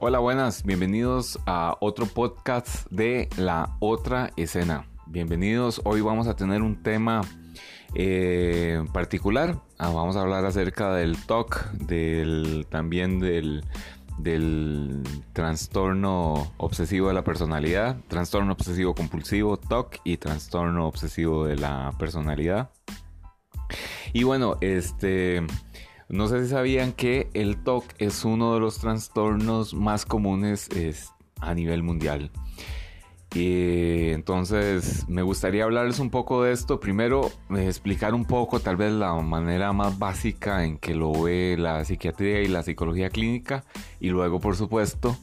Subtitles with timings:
[0.00, 4.86] Hola, buenas, bienvenidos a otro podcast de La Otra Escena.
[5.06, 7.22] Bienvenidos, hoy vamos a tener un tema
[7.96, 9.60] eh, particular.
[9.76, 13.64] Ah, vamos a hablar acerca del TOC, del, también del,
[14.18, 21.92] del trastorno obsesivo de la personalidad, trastorno obsesivo compulsivo, TOC y trastorno obsesivo de la
[21.98, 22.70] personalidad.
[24.12, 25.44] Y bueno, este
[26.08, 30.68] no sé si sabían que el TOC es uno de los trastornos más comunes
[31.40, 32.30] a nivel mundial.
[33.34, 36.80] Entonces me gustaría hablarles un poco de esto.
[36.80, 41.84] Primero, explicar un poco tal vez la manera más básica en que lo ve la
[41.84, 43.64] psiquiatría y la psicología clínica.
[44.00, 45.16] Y luego, por supuesto,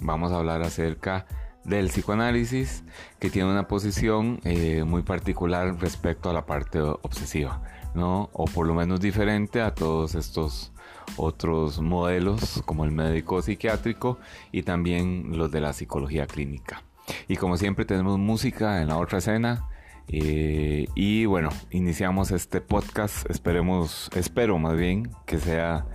[0.00, 1.26] vamos a hablar acerca
[1.64, 2.84] del psicoanálisis,
[3.18, 7.60] que tiene una posición eh, muy particular respecto a la parte obsesiva.
[8.02, 10.72] O por lo menos diferente a todos estos
[11.16, 14.18] otros modelos como el médico psiquiátrico
[14.52, 16.82] y también los de la psicología clínica.
[17.28, 19.68] Y como siempre tenemos música en la otra escena.
[20.08, 23.28] Eh, y bueno, iniciamos este podcast.
[23.30, 25.86] Esperemos, espero más bien que sea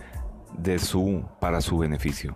[0.57, 2.35] de su para su beneficio.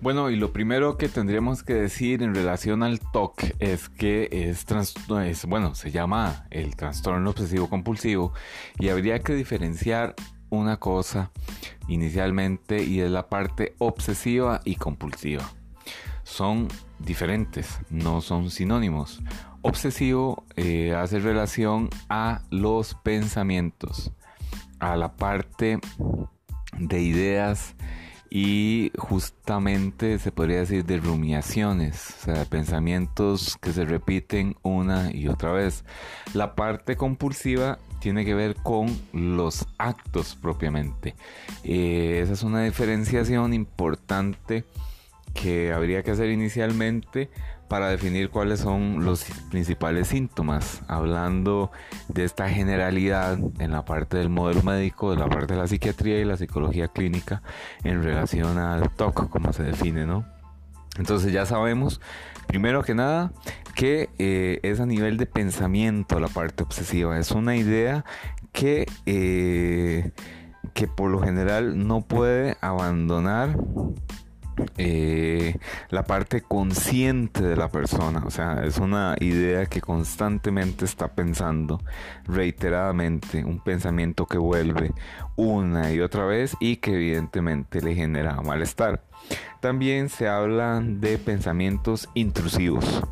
[0.00, 4.64] Bueno, y lo primero que tendríamos que decir en relación al TOC es que es,
[5.24, 8.32] es, bueno, se llama el trastorno obsesivo compulsivo
[8.78, 10.14] y habría que diferenciar
[10.50, 11.32] una cosa
[11.88, 15.50] inicialmente y es la parte obsesiva y compulsiva.
[16.22, 16.68] Son
[17.00, 19.20] diferentes, no son sinónimos.
[19.62, 24.12] Obsesivo eh, hace relación a los pensamientos,
[24.78, 25.80] a la parte
[26.78, 27.74] de ideas
[28.30, 35.28] y justamente se podría decir de rumiaciones, o sea, pensamientos que se repiten una y
[35.28, 35.84] otra vez.
[36.34, 41.14] La parte compulsiva tiene que ver con los actos propiamente.
[41.64, 44.64] Eh, esa es una diferenciación importante
[45.34, 47.30] que habría que hacer inicialmente
[47.68, 51.70] para definir cuáles son los principales síntomas, hablando
[52.08, 56.18] de esta generalidad en la parte del modelo médico, de la parte de la psiquiatría
[56.18, 57.42] y la psicología clínica
[57.84, 60.24] en relación al TOC, como se define, ¿no?
[60.98, 62.00] Entonces ya sabemos,
[62.46, 63.32] primero que nada,
[63.74, 68.04] que eh, es a nivel de pensamiento la parte obsesiva, es una idea
[68.52, 70.10] que, eh,
[70.74, 73.56] que por lo general no puede abandonar
[74.76, 75.58] eh,
[75.90, 78.22] la parte consciente de la persona.
[78.26, 81.80] O sea, es una idea que constantemente está pensando
[82.24, 84.92] reiteradamente, un pensamiento que vuelve
[85.36, 89.07] una y otra vez y que evidentemente le genera malestar.
[89.60, 93.02] También se habla de pensamientos intrusivos.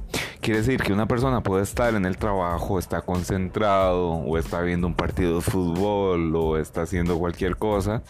[0.41, 4.87] Quiere decir que una persona puede estar en el trabajo, está concentrado o está viendo
[4.87, 8.05] un partido de fútbol o está haciendo cualquier cosa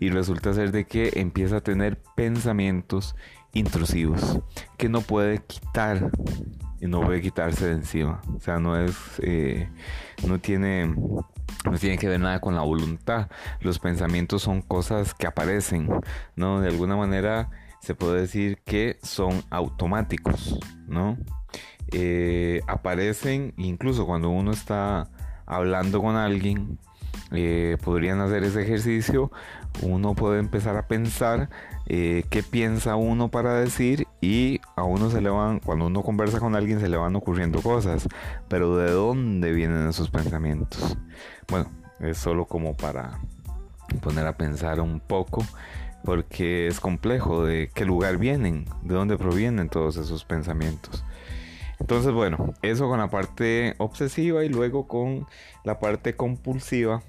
[0.00, 3.14] y resulta ser de que empieza a tener pensamientos
[3.52, 4.40] intrusivos
[4.78, 6.10] que no puede quitar
[6.80, 8.20] y no puede quitarse de encima.
[8.36, 9.68] O sea, no es, eh,
[10.26, 10.94] no tiene,
[11.64, 13.28] no tiene que ver nada con la voluntad.
[13.60, 15.88] Los pensamientos son cosas que aparecen,
[16.36, 16.60] ¿no?
[16.60, 17.50] De alguna manera
[17.80, 21.18] se puede decir que son automáticos, ¿no?
[21.92, 25.10] Eh, aparecen incluso cuando uno está
[25.46, 26.78] hablando con alguien,
[27.30, 29.30] eh, podrían hacer ese ejercicio,
[29.82, 31.50] uno puede empezar a pensar
[31.86, 36.40] eh, qué piensa uno para decir y a uno se le van, cuando uno conversa
[36.40, 38.08] con alguien se le van ocurriendo cosas,
[38.48, 40.96] pero ¿de dónde vienen esos pensamientos?
[41.48, 43.20] Bueno, es solo como para
[44.00, 45.44] poner a pensar un poco
[46.04, 51.04] porque es complejo de qué lugar vienen, de dónde provienen todos esos pensamientos.
[51.80, 55.26] Entonces, bueno, eso con la parte obsesiva y luego con
[55.64, 57.02] la parte compulsiva.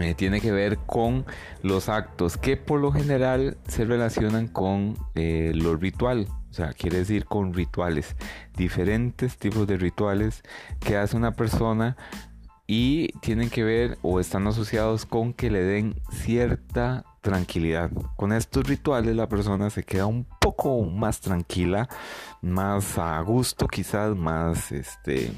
[0.00, 1.26] Eh, tiene que ver con
[1.62, 6.98] los actos que por lo general se relacionan con eh, lo ritual, o sea, quiere
[6.98, 8.14] decir con rituales,
[8.56, 10.42] diferentes tipos de rituales
[10.78, 11.96] que hace una persona
[12.66, 17.90] y tienen que ver o están asociados con que le den cierta tranquilidad.
[18.16, 21.88] Con estos rituales la persona se queda un poco más tranquila,
[22.40, 25.32] más a gusto quizás, más este...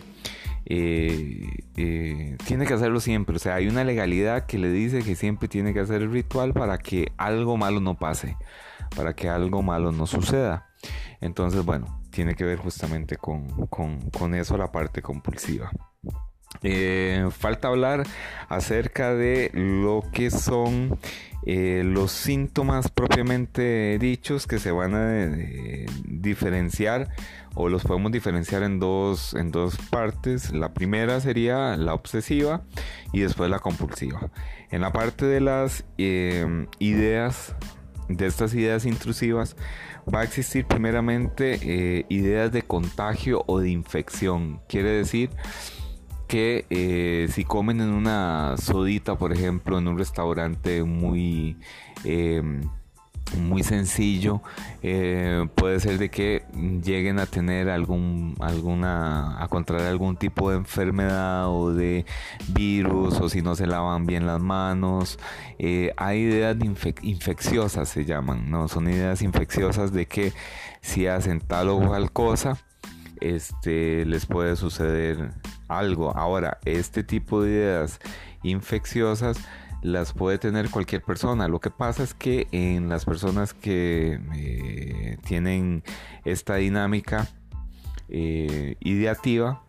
[0.67, 5.17] Eh, eh, tiene que hacerlo siempre, o sea, hay una legalidad que le dice que
[5.17, 8.37] siempre tiene que hacer el ritual para que algo malo no pase,
[8.95, 10.69] para que algo malo no suceda.
[11.21, 15.71] Entonces, bueno, tiene que ver justamente con, con eso la parte compulsiva.
[16.63, 18.03] Eh, falta hablar
[18.49, 20.99] acerca de lo que son
[21.43, 25.37] los síntomas propiamente dichos que se van a
[26.05, 27.09] diferenciar
[27.55, 30.53] o los podemos diferenciar en dos, en dos partes.
[30.53, 32.63] La primera sería la obsesiva
[33.13, 34.31] y después la compulsiva.
[34.71, 37.55] En la parte de las ideas,
[38.09, 39.57] de estas ideas intrusivas,
[40.13, 44.61] va a existir primeramente ideas de contagio o de infección.
[44.69, 45.31] Quiere decir
[46.31, 51.59] que eh, si comen en una sodita, por ejemplo, en un restaurante muy,
[52.05, 52.61] em,
[53.39, 54.43] muy sencillo,
[54.83, 56.45] eh, puede ser de que
[56.83, 62.07] lleguen a tener algún, alguna, a contraer algún tipo de enfermedad o de
[62.49, 65.19] virus, o si no se lavan bien las manos.
[65.59, 66.57] Eh, hay ideas
[67.03, 68.69] infecciosas, se llaman, ¿no?
[68.69, 70.33] Son ideas infecciosas de que
[70.81, 72.57] si hacen tal o cual cosa,
[73.21, 75.33] este, les puede suceder
[75.69, 76.17] algo.
[76.17, 78.01] Ahora, este tipo de ideas
[78.43, 79.39] infecciosas
[79.83, 81.49] las puede tener cualquier persona.
[81.49, 85.83] Lo que pasa es que en las personas que eh, tienen
[86.25, 87.29] esta dinámica
[88.09, 89.63] eh, ideativa,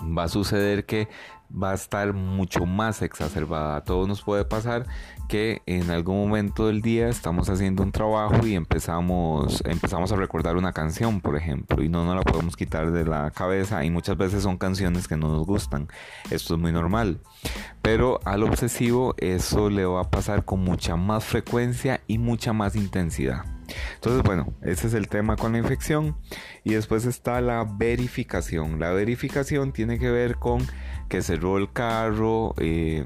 [0.00, 1.08] va a suceder que
[1.50, 3.76] va a estar mucho más exacerbada.
[3.76, 4.86] A todos nos puede pasar
[5.28, 10.56] que en algún momento del día estamos haciendo un trabajo y empezamos, empezamos a recordar
[10.56, 14.16] una canción, por ejemplo, y no nos la podemos quitar de la cabeza y muchas
[14.16, 15.88] veces son canciones que no nos gustan.
[16.30, 17.20] Esto es muy normal.
[17.82, 22.76] Pero al obsesivo eso le va a pasar con mucha más frecuencia y mucha más
[22.76, 23.44] intensidad.
[23.94, 26.16] Entonces, bueno, ese es el tema con la infección.
[26.64, 28.80] Y después está la verificación.
[28.80, 30.66] La verificación tiene que ver con
[31.08, 32.54] que cerró el carro.
[32.58, 33.04] Eh,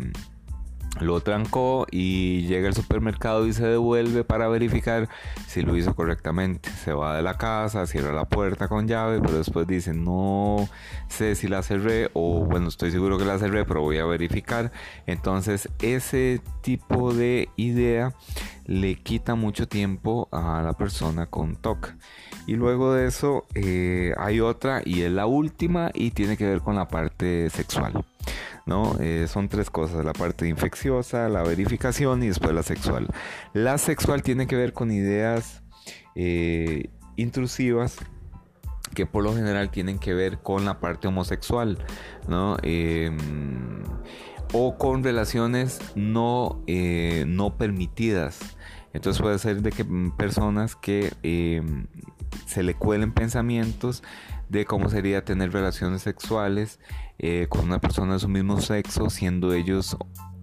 [1.01, 5.09] lo trancó y llega al supermercado y se devuelve para verificar
[5.47, 6.71] si lo hizo correctamente.
[6.71, 10.69] Se va de la casa, cierra la puerta con llave, pero después dice no
[11.09, 14.73] sé si la cerré o bueno, estoy seguro que la cerré, pero voy a verificar.
[15.07, 18.15] Entonces ese tipo de idea
[18.67, 21.95] le quita mucho tiempo a la persona con TOC.
[22.47, 26.61] Y luego de eso eh, hay otra y es la última y tiene que ver
[26.61, 28.05] con la parte sexual.
[29.01, 33.09] Eh, son tres cosas, la parte infecciosa, la verificación y después la sexual.
[33.53, 35.63] La sexual tiene que ver con ideas
[36.15, 37.99] eh, intrusivas
[38.95, 41.79] que por lo general tienen que ver con la parte homosexual,
[42.29, 42.57] ¿no?
[42.63, 43.83] Em,
[44.53, 48.39] o con relaciones no, eh, no permitidas.
[48.93, 49.85] Entonces puede ser de que
[50.17, 51.87] personas que em,
[52.47, 54.03] se le cuelen pensamientos
[54.49, 56.81] de cómo sería tener relaciones sexuales
[57.19, 59.97] eh, con una persona de su mismo sexo, siendo ellos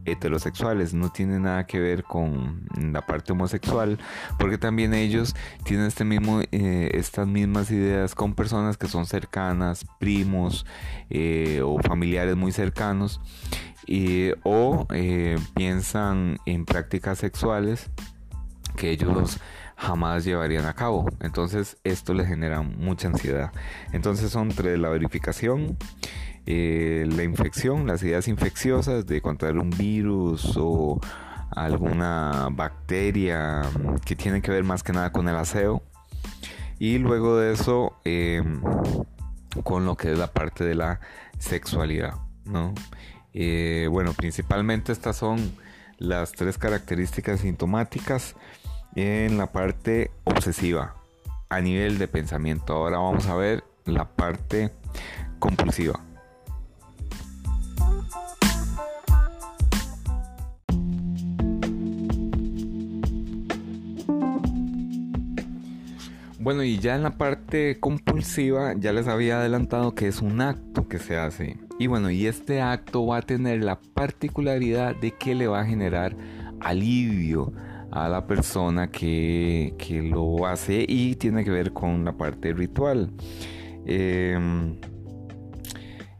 [0.03, 3.99] heterosexuales, no tiene nada que ver con la parte homosexual,
[4.39, 9.85] porque también ellos tienen este mismo, eh, estas mismas ideas con personas que son cercanas,
[9.99, 10.65] primos
[11.09, 13.21] eh, o familiares muy cercanos,
[14.43, 14.87] o
[15.53, 17.91] piensan en prácticas sexuales
[18.77, 19.39] que ellos
[19.81, 21.09] jamás llevarían a cabo.
[21.21, 23.51] Entonces esto les genera mucha ansiedad.
[23.93, 25.77] Entonces son entre la verificación,
[26.45, 30.99] eh, la infección, las ideas infecciosas de contraer un virus o
[31.49, 35.81] alguna bacteria mm, que tienen que ver más que nada con el aseo.
[36.77, 38.61] Y luego de eso em,
[39.63, 40.99] con lo que es la parte de la
[41.39, 42.13] sexualidad.
[42.45, 42.75] ¿no?
[43.33, 45.55] Eh, bueno, principalmente estas son
[45.97, 48.35] las tres características sintomáticas
[48.95, 50.95] en la parte obsesiva
[51.49, 52.73] a nivel de pensamiento.
[52.73, 54.71] Ahora vamos a ver la parte
[55.39, 55.99] compulsiva.
[66.39, 70.87] Bueno, y ya en la parte compulsiva ya les había adelantado que es un acto
[70.87, 71.59] que se hace.
[71.77, 75.65] Y bueno, y este acto va a tener la particularidad de que le va a
[75.65, 76.15] generar
[76.59, 77.53] alivio,
[77.91, 79.73] a la persona que,
[80.09, 83.11] lo hace y tiene que ver con la parte ritual.
[83.85, 84.77] Em,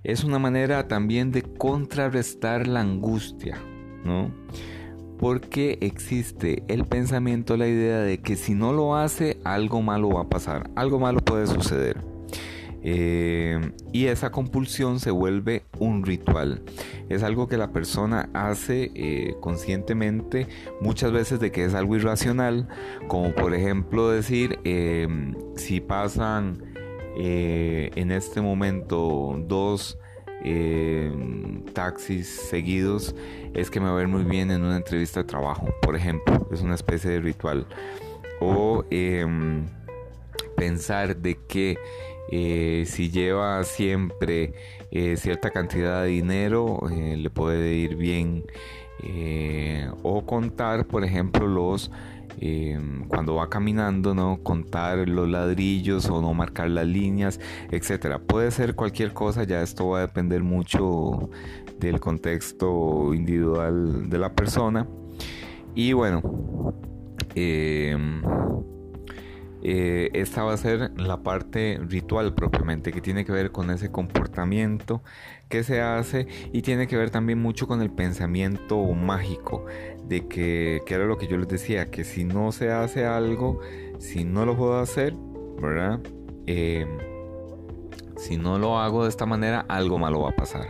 [0.04, 3.58] es una manera también de contrarrestar la angustia,
[4.04, 4.32] ¿no?
[5.18, 10.22] Porque existe el pensamiento, la idea de que si no lo hace, algo malo va
[10.22, 12.11] a pasar, algo malo puede suceder.
[12.84, 13.60] Eh,
[13.92, 16.64] y esa compulsión se vuelve un ritual.
[17.10, 20.48] Es algo que la persona hace eh, conscientemente
[20.80, 22.68] muchas veces de que es algo irracional,
[23.08, 26.64] como por ejemplo decir, em, si pasan
[27.18, 29.98] eh, en este momento dos
[30.44, 33.16] em, taxis seguidos,
[33.54, 36.48] es que me va a ver muy bien en una entrevista de trabajo, por ejemplo,
[36.52, 37.68] es una especie de ritual.
[38.40, 39.68] O em,
[40.56, 41.78] pensar de que
[42.30, 44.54] Eh, si lleva siempre
[44.92, 48.46] eh, cierta cantidad de dinero, le puede ir bien.
[50.04, 51.92] o contar, por ejemplo, los
[53.08, 54.40] cuando va caminando, ¿no?
[54.42, 57.40] Contar los ladrillos o no marcar las líneas,
[57.72, 58.20] etcétera.
[58.20, 61.30] Puede ser cualquier cosa, ya esto va a depender mucho
[61.80, 64.88] del contexto individual de la persona.
[65.75, 66.22] Y bueno,
[67.36, 68.22] em,
[69.63, 73.91] eh, esta va a ser la parte ritual propiamente, que tiene que ver con ese
[73.91, 75.03] comportamiento
[75.50, 79.65] que se hace y tiene que ver también mucho con el pensamiento mágico,
[80.08, 83.60] de que, que era lo que yo les decía, que si no se hace algo,
[84.00, 85.13] si no lo puedo hacer,
[85.62, 86.00] ¿verdad?
[86.48, 86.98] Em,
[88.18, 90.68] si no lo hago de esta manera, algo malo va a pasar.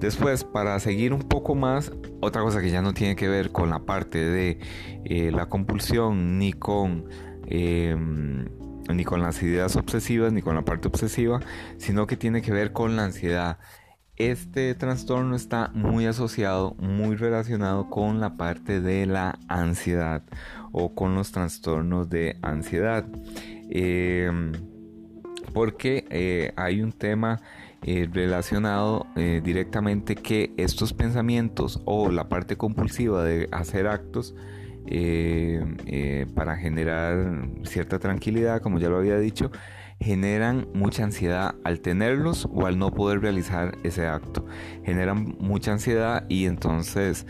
[0.00, 3.70] Después, para seguir un poco más, otra cosa que ya no tiene que ver con
[3.70, 4.58] la parte de
[5.04, 7.04] eh, la compulsión ni con,
[7.50, 8.46] em,
[8.92, 11.40] ni con las ideas obsesivas ni con la parte obsesiva,
[11.76, 13.58] sino que tiene que ver con la ansiedad.
[14.16, 20.22] Este trastorno está muy asociado, muy relacionado con la parte de la ansiedad
[20.72, 23.06] o con los trastornos de ansiedad.
[23.70, 24.52] Em,
[25.52, 27.40] porque eh, hay un tema
[27.82, 34.34] eh, relacionado eh, directamente que estos pensamientos o la parte compulsiva de hacer actos
[34.86, 39.50] eh, para generar cierta tranquilidad, como ya lo había dicho,
[40.00, 44.46] generan mucha ansiedad al tenerlos o al no poder realizar ese acto.
[44.84, 47.26] Generan mucha ansiedad y entonces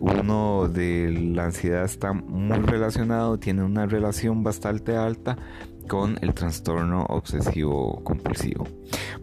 [0.00, 5.36] uno de la ansiedad está muy relacionado, tiene una relación bastante alta
[5.88, 8.66] con el trastorno obsesivo compulsivo.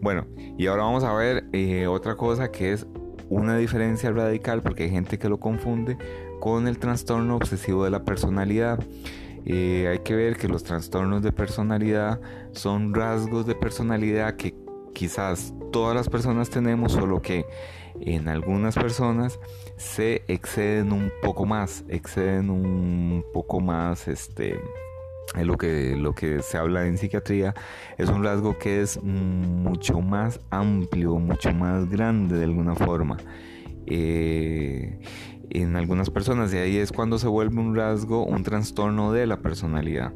[0.00, 2.86] Bueno, y ahora vamos a ver eh, otra cosa que es
[3.28, 5.96] una diferencia radical porque hay gente que lo confunde
[6.42, 8.84] con el trastorno obsesivo de la personalidad.
[9.46, 12.20] Eh, hay que ver que los trastornos de personalidad
[12.50, 14.52] son rasgos de personalidad que
[14.92, 17.46] quizás todas las personas tenemos, solo que
[18.00, 19.38] en algunas personas
[19.76, 24.60] se exceden un poco más, exceden un poco más este
[25.36, 27.54] es lo que, lo que se habla en psiquiatría,
[27.98, 33.16] es un rasgo que es mucho más amplio, mucho más grande de alguna forma.
[33.86, 34.98] Eh,
[35.60, 39.40] en algunas personas y ahí es cuando se vuelve un rasgo, un trastorno de la
[39.40, 40.12] personalidad.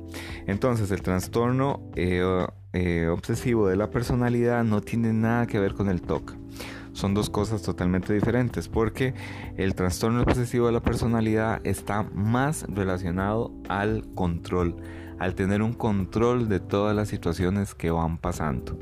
[0.47, 5.88] Entonces el trastorno eh, eh, obsesivo de la personalidad no tiene nada que ver con
[5.88, 6.37] el TOC
[6.97, 9.12] son dos cosas totalmente diferentes porque
[9.59, 14.76] el trastorno obsesivo de la personalidad está más relacionado al control,
[15.19, 18.78] al tener un control de todas las situaciones que van pasando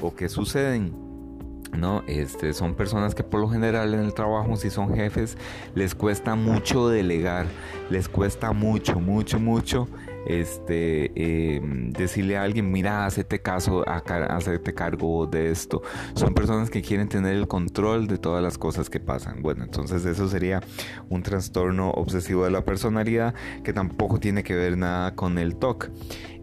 [0.00, 1.07] o que suceden.
[1.76, 2.02] ¿No?
[2.06, 5.36] Este, son personas que por lo general en el trabajo, si son jefes,
[5.74, 7.46] les cuesta mucho delegar,
[7.90, 9.88] les cuesta mucho, mucho, mucho
[10.28, 15.82] este, em, decirle a alguien, mira, hacete caso, hacete cargo de esto.
[16.14, 19.42] Son personas que quieren tener el control de todas las cosas que pasan.
[19.42, 20.62] Bueno, entonces eso sería
[21.08, 23.34] un trastorno obsesivo de la personalidad
[23.64, 25.90] que tampoco tiene que ver nada con el TOC.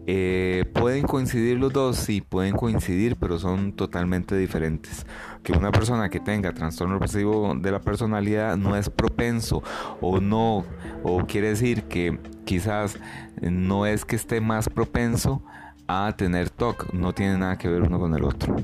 [0.08, 1.96] Eh, ¿Pueden coincidir los dos?
[1.96, 5.04] Sí, pueden coincidir, pero son totalmente diferentes.
[5.42, 9.64] Que una persona que tenga trastorno obsesivo de la personalidad no es propenso
[10.00, 10.64] o no,
[11.02, 12.98] o quiere decir que quizás
[13.40, 15.42] no es que esté más propenso
[15.88, 18.56] a tener TOC, no tiene nada que ver uno con el otro.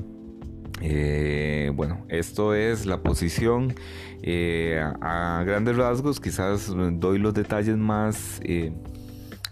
[0.81, 3.73] Eh, bueno, esto es la posición
[4.21, 8.39] eh, a, grandes rasgos, quizás doy los detalles más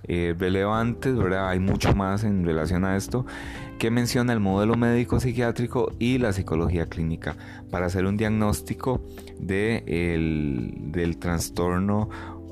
[0.08, 1.50] eh, relevantes, ¿verdad?
[1.50, 3.26] Hay mucho más en relación a esto
[3.80, 7.36] que menciona el modelo médico psiquiátrico y la psicología clínica
[7.72, 9.02] para hacer un diagnóstico
[9.40, 9.84] de
[10.78, 12.10] del trastorno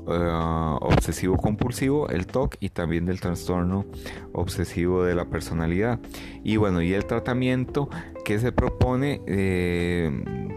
[0.08, 3.86] eh, obsesivo compulsivo, el TOC y también del trastorno
[4.32, 6.00] obsesivo de la personalidad.
[6.42, 7.88] Y bueno, y el tratamiento
[8.24, 10.10] que se propone eh,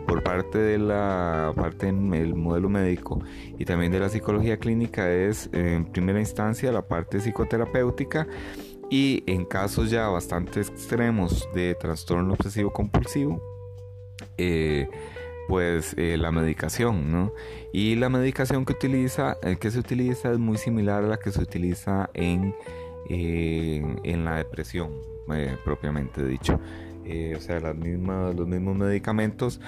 [0.07, 3.21] por parte de la parte del modelo médico
[3.57, 8.27] y también de la psicología clínica es en primera instancia la parte psicoterapéutica
[8.89, 13.41] y en casos ya bastante extremos de trastorno obsesivo compulsivo
[14.37, 14.87] eh,
[15.47, 17.33] pues eh, la medicación, ¿no?
[17.71, 21.31] Y la medicación que utiliza, eh, que se utiliza es muy similar a la que
[21.31, 22.55] se utiliza en,
[23.09, 24.91] en la depresión,
[25.65, 26.53] propiamente dicho.
[26.53, 29.59] o sea, las mismas, los mismos medicamentos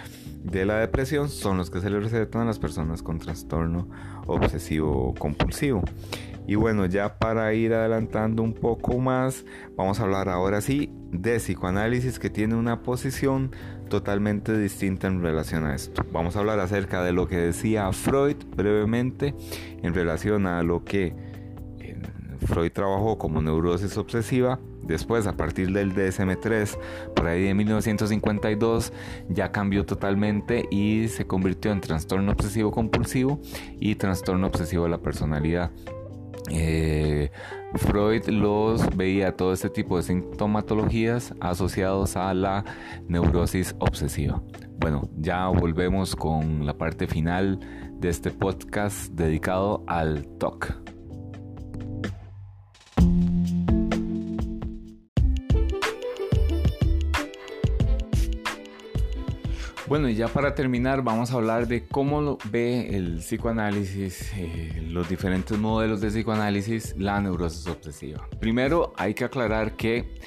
[0.44, 3.90] de la depresión son los que se le recetan a las personas con trastorno
[4.28, 5.84] obsesivo compulsivo.
[6.48, 11.38] Y bueno, ya para ir adelantando un poco más, vamos a hablar ahora sí de
[11.38, 13.52] psicoanálisis que tiene una posición
[13.90, 16.06] totalmente distinta en relación a esto.
[16.12, 19.34] Vamos a hablar acerca de lo que decía Freud brevemente
[19.82, 21.14] en relación a lo que
[22.46, 24.60] Freud trabajó como neurosis obsesiva.
[24.84, 26.78] Después, a partir del DSM-3,
[27.16, 28.94] por ahí de 1952,
[29.30, 33.40] ya cambió totalmente y se convirtió en trastorno obsesivo compulsivo
[33.80, 35.72] y trastorno obsesivo de la personalidad.
[36.52, 37.32] Eh,
[37.76, 42.64] Freud los veía todo este tipo de sintomatologías asociados a la
[43.08, 44.42] neurosis obsesiva.
[44.78, 47.60] Bueno, ya volvemos con la parte final
[48.00, 50.85] de este podcast dedicado al TOC.
[59.88, 65.08] Bueno, y ya para terminar vamos a hablar de cómo ve el psicoanálisis, eh, los
[65.08, 68.28] diferentes modelos de psicoanálisis, la neurosis obsesiva.
[68.40, 70.18] Primero hay que aclarar que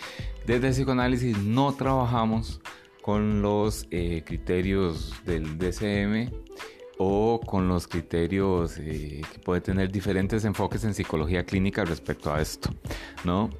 [0.46, 2.60] desde el psicoanálisis no trabajamos
[3.02, 6.30] con los eh, criterios del DCM
[6.98, 12.40] o con los criterios eh, que puede tener diferentes enfoques en psicología clínica respecto a
[12.40, 12.74] esto,
[13.24, 13.50] ¿no?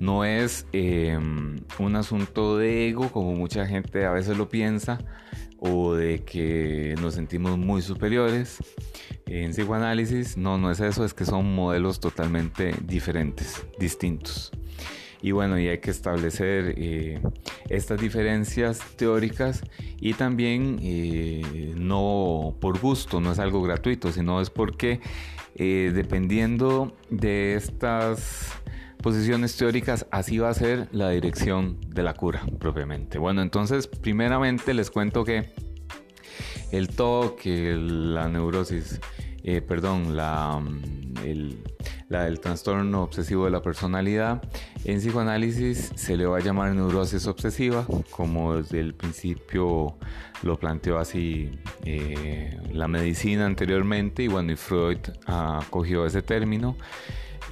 [0.00, 4.98] No es un asunto de ego como mucha gente a veces lo piensa,
[5.58, 8.58] o de que nos sentimos muy superiores.
[9.26, 14.52] En psicoanálisis, no, no es eso, es que son modelos totalmente diferentes, distintos.
[15.20, 17.20] Y bueno, y hay que establecer eh,
[17.68, 19.62] estas diferencias teóricas
[20.00, 25.00] y también eh, no por gusto, no es algo gratuito, sino es porque
[25.56, 28.52] eh, dependiendo de estas
[29.02, 33.18] posiciones teóricas, así va a ser la dirección de la cura propiamente.
[33.18, 35.50] Bueno, entonces primeramente les cuento que
[36.70, 39.00] el TOC, la neurosis,
[39.42, 41.58] eh, perdón, la, mm, el,
[42.10, 44.42] el trastorno obsesivo de la personalidad,
[44.84, 49.96] en psicoanálisis se le va a llamar neurosis obsesiva, como desde el principio
[50.42, 51.50] lo planteó así
[51.84, 56.76] eh, la medicina anteriormente, y bueno, y Freud acogió ese término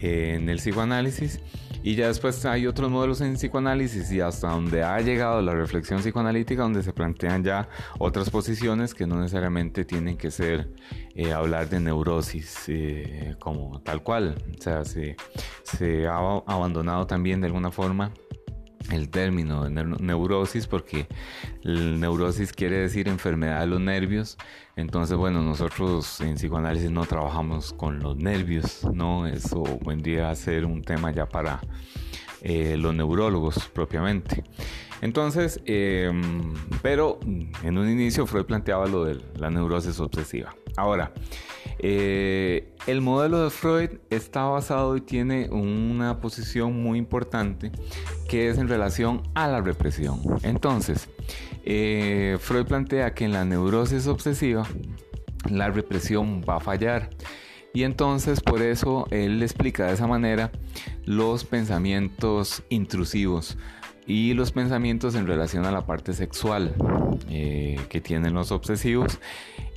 [0.01, 1.41] en el psicoanálisis.
[1.87, 6.01] Y ya después hay otros modelos en psicoanálisis y hasta donde ha llegado la reflexión
[6.01, 7.69] psicoanalítica, donde se plantean ya
[8.01, 10.69] otras posiciones que no necesariamente tienen que ser
[11.15, 14.35] eh, hablar de neurosis eh, como tal cual.
[14.59, 15.15] O sea, se,
[15.63, 18.11] se ha abandonado también de alguna forma
[18.91, 21.07] el término de neurosis porque
[21.63, 24.37] el neurosis quiere decir enfermedad de los nervios.
[24.77, 30.65] Entonces bueno nosotros en psicoanálisis no trabajamos con los nervios no eso vendría a ser
[30.65, 31.61] un tema ya para
[32.43, 34.45] eh, los neurólogos propiamente
[35.03, 37.19] entonces em, pero
[37.63, 41.13] en un inicio Freud planteaba lo de la neurosis obsesiva ahora
[41.79, 47.71] eh, el modelo de Freud está basado y tiene una posición muy importante
[48.29, 50.21] que es en relación a la represión.
[50.43, 51.09] Entonces,
[51.65, 54.67] eh, Freud plantea que en la neurosis obsesiva
[55.51, 57.11] la represión va a fallar.
[57.75, 60.51] Y entonces por eso él explica de esa manera
[61.05, 63.59] los pensamientos intrusivos
[64.07, 66.75] y los pensamientos en relación a la parte sexual
[67.29, 69.19] eh, que tienen los obsesivos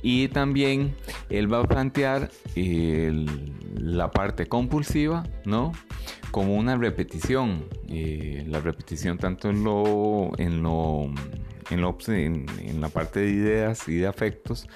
[0.02, 0.94] y también
[1.28, 5.72] él va a plantear la parte compulsiva, ¿no?
[6.30, 7.64] Como una repetición.
[7.88, 11.10] Eh, la repetición tanto en lo, en lo,
[11.70, 14.68] en, en, la parte de ideas y de afectos,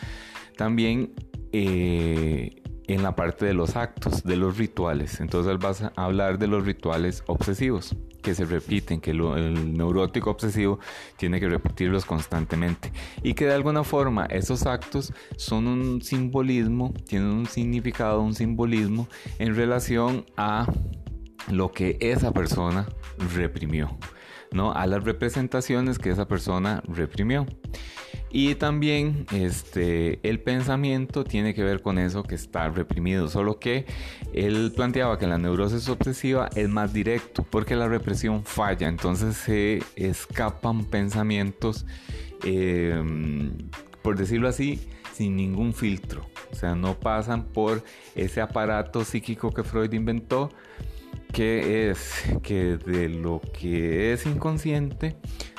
[0.56, 1.14] también
[1.52, 5.20] eh, en la parte de los actos, de los rituales.
[5.20, 10.30] Entonces él va a hablar de los rituales obsesivos que se repiten, que el neurótico
[10.30, 10.80] obsesivo
[11.16, 12.90] tiene que repetirlos constantemente
[13.22, 19.06] y que de alguna forma esos actos son un simbolismo, tienen un significado, un simbolismo
[19.38, 20.66] en relación a
[21.50, 22.88] lo que esa persona
[23.34, 23.98] reprimió,
[24.52, 24.72] ¿no?
[24.72, 27.46] A las representaciones que esa persona reprimió.
[28.36, 33.86] Y también este, el pensamiento tiene que ver con eso que está reprimido, solo que
[34.32, 39.84] él planteaba que la neurosis obsesiva es más directo porque la represión falla, entonces se
[39.94, 41.86] escapan pensamientos,
[42.42, 43.52] em,
[44.02, 44.80] por decirlo así,
[45.12, 47.84] sin ningún filtro, o sea, no pasan por
[48.16, 50.50] ese aparato psíquico que Freud inventó,
[51.32, 55.14] que es que de lo que es inconsciente,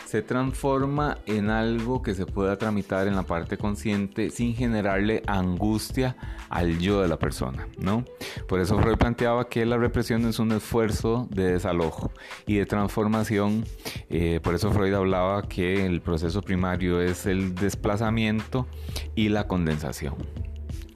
[0.05, 6.15] se transforma en algo que se pueda tramitar en la parte consciente sin generarle angustia
[6.49, 8.05] al yo de la persona, ¿no?
[8.47, 12.11] Por eso Freud planteaba que la represión es un esfuerzo de desalojo
[12.45, 13.65] y de transformación.
[14.09, 18.67] Eh, por eso Freud hablaba que el proceso primario es el desplazamiento
[19.15, 20.15] y la condensación.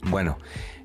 [0.03, 0.37] Bueno,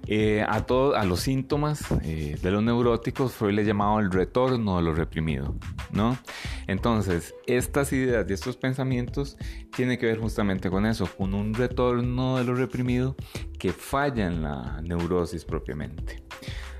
[0.06, 4.76] eh, a, todos, a los síntomas eh, de los neuróticos Freud le llamaba el retorno
[4.76, 5.54] de lo reprimido,
[5.92, 6.18] ¿no?
[6.66, 9.36] Entonces, estas ideas y estos pensamientos
[9.74, 13.16] tienen que ver justamente con eso, con un retorno de lo reprimido
[13.58, 16.22] que falla en la neurosis propiamente.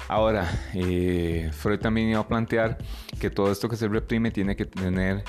[0.08, 2.76] Ahora, eh, Freud también iba a plantear
[3.18, 5.24] que todo esto que se reprime tiene que tener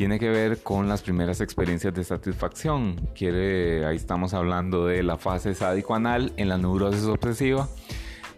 [0.00, 2.96] tiene que ver con las primeras experiencias de satisfacción.
[3.14, 7.68] Quiere, ahí estamos hablando de la fase sádico-anal en la neurosis obsesiva.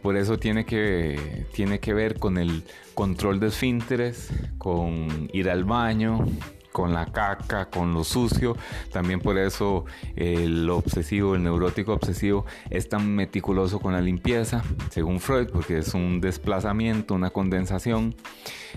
[0.03, 5.63] Por eso tiene que, tiene que ver con el control de esfínteres, con ir al
[5.63, 6.27] baño,
[6.73, 8.57] con la caca, con lo sucio.
[8.91, 9.85] También por eso
[10.17, 15.95] el obsesivo, el neurótico obsesivo es tan meticuloso con la limpieza, según Freud, porque es
[15.95, 18.15] un desplazamiento, una condensación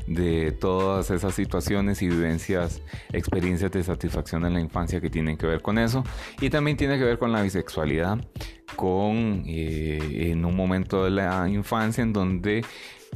[0.07, 2.81] de todas esas situaciones y vivencias,
[3.13, 6.03] experiencias de satisfacción en la infancia que tienen que ver con eso.
[6.41, 8.19] Y también tiene que ver con la bisexualidad,
[8.75, 12.63] con eh, en un momento de la infancia en donde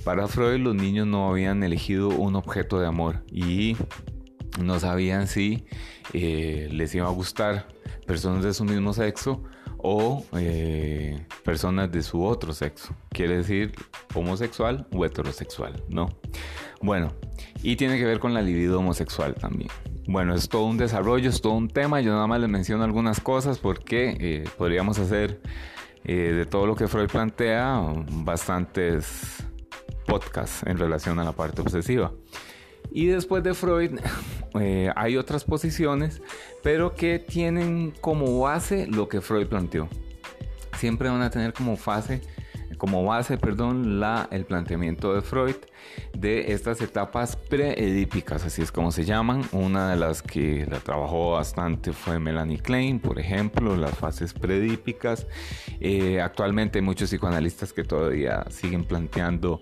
[0.04, 3.76] para Freud los niños no habían elegido un objeto de amor y
[4.60, 5.66] no sabían si
[6.14, 7.68] eh, les iba a gustar
[8.06, 9.44] personas de su mismo sexo
[9.78, 12.96] o eh, personas de su otro sexo.
[13.10, 13.74] Quiere decir
[14.14, 16.10] homosexual o heterosexual, ¿no?
[16.82, 17.14] Bueno,
[17.62, 19.70] y tiene que ver con la libido homosexual también.
[20.08, 22.02] Bueno, es todo un desarrollo, es todo un tema.
[22.02, 25.42] Yo nada más les menciono algunas cosas porque eh, podríamos hacer
[26.04, 27.84] de todo lo que Freud plantea
[28.24, 29.44] bastantes
[30.08, 32.12] podcasts en relación a la parte obsesiva.
[32.92, 34.00] Y después de Freud
[34.60, 36.22] eh, hay otras posiciones,
[36.64, 39.88] pero que tienen como base lo que Freud planteó.
[40.78, 42.22] Siempre van a tener como fase
[42.78, 45.56] como base, perdón, la, el planteamiento de Freud
[46.14, 49.42] de estas etapas preedípicas, así es como se llaman.
[49.52, 55.28] Una de las que la trabajó bastante fue Melanie Klein, por ejemplo, las fases preedípicas.
[55.80, 59.60] Eh, actualmente hay muchos psicoanalistas que todavía siguen planteando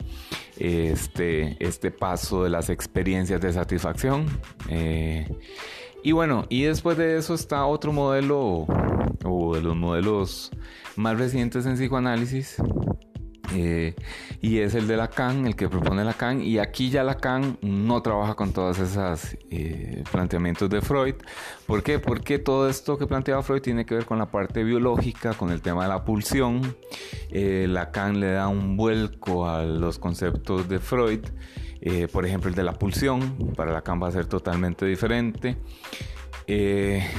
[0.57, 4.25] este, este paso de las experiencias de satisfacción.
[4.69, 5.27] Eh,
[6.03, 8.65] y bueno, y después de eso está otro modelo,
[9.25, 10.51] o de los modelos
[10.97, 12.57] más recientes en psicoanálisis,
[13.55, 13.95] eh,
[14.41, 18.35] y es el de Lacan, el que propone Lacan, y aquí ya Lacan no trabaja
[18.35, 21.15] con todos esos eh, planteamientos de Freud.
[21.65, 21.99] ¿Por qué?
[21.99, 25.61] Porque todo esto que planteaba Freud tiene que ver con la parte biológica, con el
[25.61, 26.75] tema de la pulsión.
[27.29, 31.21] Eh, Lacan le da un vuelco a los conceptos de Freud,
[32.11, 35.57] por ejemplo el de la pulsión, para Lacan va a ser totalmente diferente.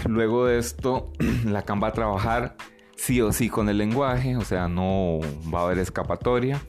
[0.07, 1.13] luego de esto,
[1.47, 2.57] Lacan va a trabajar
[2.99, 5.21] sí o sí con el lenguaje, o sea, no
[5.53, 6.61] va a haber escapatoria.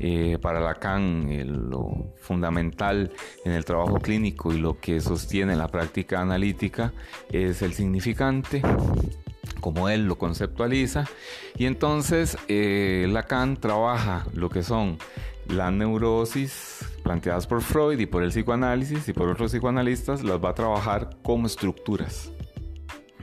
[0.00, 1.28] Eh, para Lacan,
[1.70, 3.12] lo fundamental
[3.44, 6.92] en el trabajo clínico y lo que sostiene la práctica analítica
[7.30, 8.62] es el significante
[9.60, 11.04] como él lo conceptualiza
[11.56, 14.98] y entonces eh, Lacan trabaja lo que son
[15.48, 20.50] las neurosis planteadas por Freud y por el psicoanálisis y por otros psicoanalistas las va
[20.50, 22.30] a trabajar como estructuras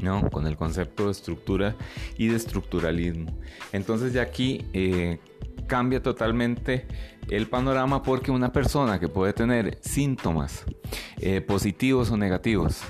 [0.01, 0.29] ¿no?
[0.29, 1.75] Con el concepto de estructura
[2.17, 3.38] y de estructuralismo.
[3.71, 5.19] Entonces ya aquí eh,
[5.67, 6.86] cambia totalmente
[7.29, 10.63] el panorama porque una persona que puede tener síntomas
[11.17, 12.81] eh, positivos o negativos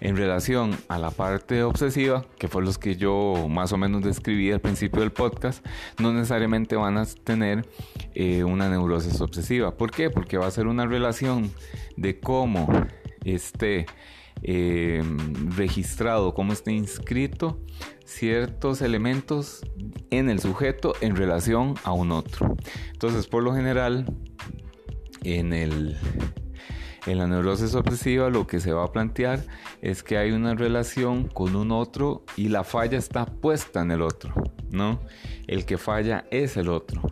[0.00, 4.50] en relación a la parte obsesiva, que fue los que yo más o menos describí
[4.52, 5.64] al principio del podcast,
[5.98, 7.66] no necesariamente van a tener
[8.14, 9.76] eh, una neurosis obsesiva.
[9.76, 10.10] ¿Por qué?
[10.10, 11.52] Porque va a ser una relación
[11.96, 12.68] de cómo
[13.24, 13.86] este
[14.44, 15.02] eh,
[15.56, 17.58] registrado, cómo está inscrito
[18.04, 19.62] ciertos elementos
[20.10, 22.54] en el sujeto en relación a un otro.
[22.92, 24.06] Entonces, por lo general,
[25.22, 25.96] en, el,
[27.06, 29.42] en la neurosis obsesiva lo que se va a plantear
[29.80, 34.02] es que hay una relación con un otro y la falla está puesta en el
[34.02, 34.34] otro,
[34.70, 35.00] ¿no?
[35.46, 37.02] El que falla es el otro.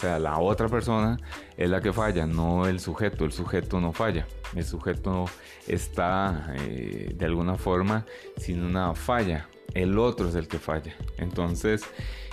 [0.00, 1.18] Sea, la otra persona
[1.58, 3.26] es la que falla, no el sujeto.
[3.26, 4.26] El sujeto no falla.
[4.56, 5.26] El sujeto
[5.66, 8.06] está eh, de alguna forma
[8.38, 9.46] sin una falla.
[9.74, 10.94] El otro es el que falla.
[11.18, 11.82] Entonces,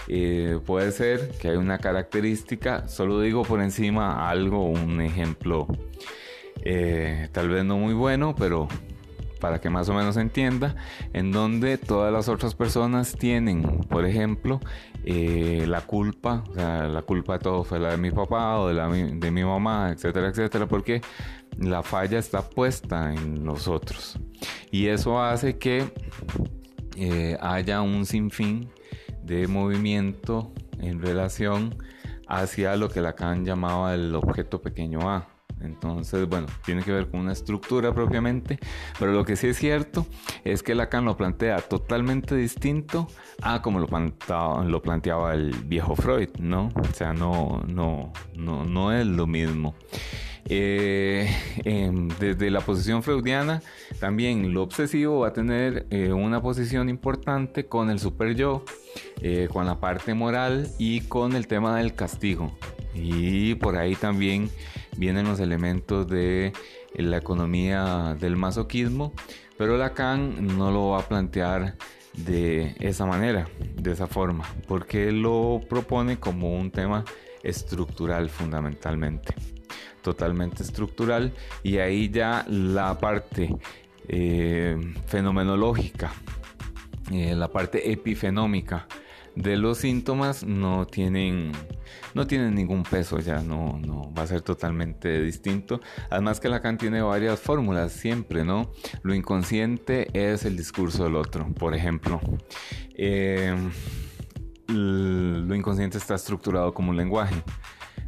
[0.08, 5.68] eh, puede ser que hay una característica, solo digo por encima algo, un ejemplo
[6.64, 8.70] eh, tal vez no muy bueno, pero
[9.38, 10.76] para que más o menos entienda,
[11.14, 14.60] en donde todas las otras personas tienen, por ejemplo,
[15.06, 18.90] eh, la culpa, la culpa de todo fue la de mi papá o de, la,
[18.90, 21.02] de mi mamá, etcétera, etcétera, porque
[21.58, 24.20] la falla está puesta en los otros.
[24.72, 25.92] Y eso hace que
[26.98, 28.70] eh, haya un sinfín
[29.24, 31.76] de movimiento en relación
[32.28, 35.37] hacia lo que Lacan llamaba el objeto pequeño a.
[35.62, 38.60] Entonces, bueno, tiene que ver con una estructura propiamente,
[39.00, 40.06] pero lo que sí es cierto
[40.44, 43.08] es que Lacan lo plantea totalmente distinto
[43.42, 46.70] a como lo planteaba, lo planteaba el viejo Freud, ¿no?
[46.76, 49.76] O sea, no, no, no, no es lo mismo.
[50.50, 51.30] Eh,
[51.66, 53.62] em, desde la posición freudiana,
[54.00, 58.64] también lo obsesivo va a tener eh, una posición importante con el super yo,
[59.22, 62.54] eh, con la parte moral y con el tema del castigo.
[62.94, 64.50] Y por ahí también
[64.98, 66.54] vienen los elementos de
[66.96, 69.14] la economía del masoquismo,
[69.58, 71.76] pero Lacan no lo va a plantear
[72.14, 77.06] de esa manera, de esa forma, porque lo propone como un tema
[77.44, 79.36] estructural fundamentalmente,
[80.02, 81.34] totalmente estructural,
[81.64, 83.56] y ahí ya la parte
[84.08, 86.12] eh, fenomenológica,
[87.12, 88.88] eh, la parte epifenómica
[89.38, 91.52] de los síntomas no tienen
[92.16, 95.80] no tienen ningún peso ya no, no va a ser totalmente distinto.
[96.10, 98.72] Además que Lacan tiene varias fórmulas siempre no
[99.04, 101.48] lo inconsciente es el discurso del otro.
[101.54, 102.20] Por ejemplo
[102.96, 103.56] eh,
[104.68, 107.44] lo inconsciente está estructurado como un lenguaje.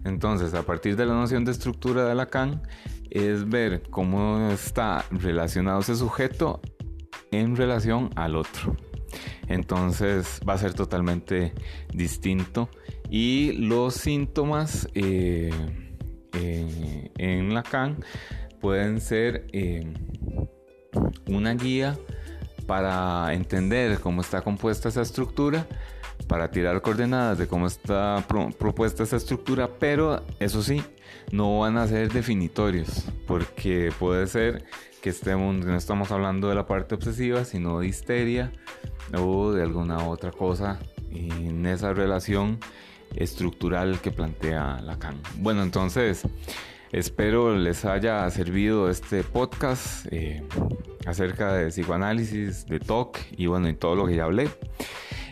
[0.05, 2.63] Entonces a partir de la noción de estructura de Lacan
[3.11, 6.59] es ver cómo está relacionado ese sujeto
[7.31, 8.75] en relación al otro
[9.47, 11.53] entonces va a ser totalmente
[11.93, 12.69] distinto.
[13.09, 15.51] Y los síntomas eh,
[16.33, 18.03] eh, en Lacan
[18.61, 19.91] pueden ser eh,
[21.27, 21.97] una guía
[22.67, 25.65] para entender cómo está compuesta esa estructura,
[26.27, 28.23] para tirar coordenadas de cómo está
[28.57, 30.83] propuesta esa estructura, pero eso sí,
[31.31, 34.63] no van a ser definitorios, porque puede ser
[35.01, 38.51] que estemos, no estamos hablando de la parte obsesiva, sino de histeria
[39.17, 40.79] o de alguna otra cosa
[41.11, 42.59] en esa relación
[43.15, 45.19] estructural que plantea Lacan.
[45.37, 46.23] Bueno, entonces
[46.91, 50.43] espero les haya servido este podcast eh,
[51.05, 54.49] acerca de psicoanálisis, de TOC y bueno, y todo lo que ya hablé.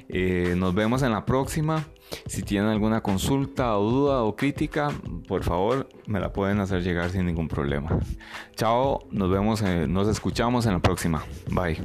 [0.10, 1.86] Eh, nos vemos en la próxima.
[2.26, 4.89] Si tienen alguna consulta o duda o crítica,
[5.28, 8.00] por favor me la pueden hacer llegar sin ningún problema.
[8.56, 11.24] Chao, nos vemos, nos escuchamos en la próxima.
[11.52, 11.78] Bye.